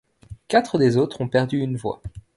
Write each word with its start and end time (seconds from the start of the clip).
Quatre 0.47 0.79
des 0.79 0.97
autres 0.97 1.21
ont 1.21 1.27
perdu 1.29 1.59
une 1.59 1.77
voix. 1.77 2.01